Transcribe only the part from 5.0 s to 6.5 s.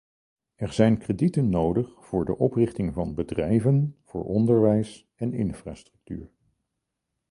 en infrastructuur.